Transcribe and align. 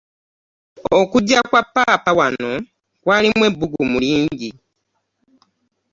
Okujja 0.99 1.39
kwa 1.49 1.61
ppaapa 1.65 2.11
wano 2.19 2.49
kwalimu 3.03 3.41
ebbugumu 3.49 3.97
lingi. 4.05 4.51